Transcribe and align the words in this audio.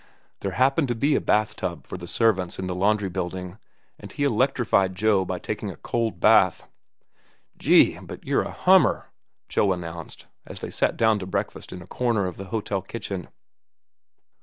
There 0.39 0.53
happened 0.53 0.87
to 0.87 0.95
be 0.95 1.13
a 1.15 1.21
bath 1.21 1.55
tub 1.55 1.85
for 1.85 1.95
the 1.95 2.07
servants 2.07 2.57
in 2.57 2.65
the 2.65 2.73
laundry 2.73 3.07
building, 3.07 3.59
and 3.99 4.11
he 4.11 4.23
electrified 4.23 4.95
Joe 4.95 5.25
by 5.25 5.37
taking 5.37 5.69
a 5.69 5.75
cold 5.75 6.19
bath. 6.19 6.67
"Gee, 7.59 7.99
but 7.99 8.25
you're 8.25 8.41
a 8.41 8.49
hummer!" 8.49 9.11
Joe 9.47 9.71
announced, 9.71 10.25
as 10.47 10.59
they 10.61 10.71
sat 10.71 10.97
down 10.97 11.19
to 11.19 11.27
breakfast 11.27 11.71
in 11.71 11.83
a 11.83 11.85
corner 11.85 12.25
of 12.25 12.37
the 12.37 12.45
hotel 12.45 12.81
kitchen. 12.81 13.27